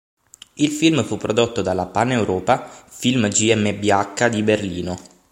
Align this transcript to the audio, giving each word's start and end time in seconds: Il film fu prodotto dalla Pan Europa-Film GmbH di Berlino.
Il 0.55 0.69
film 0.69 1.03
fu 1.03 1.17
prodotto 1.17 1.61
dalla 1.61 1.85
Pan 1.85 2.11
Europa-Film 2.11 3.29
GmbH 3.29 4.29
di 4.29 4.41
Berlino. 4.41 4.97